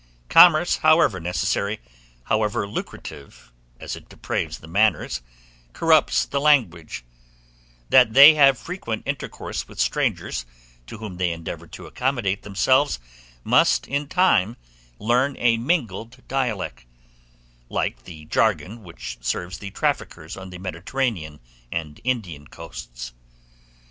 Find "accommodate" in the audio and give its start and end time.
11.85-12.41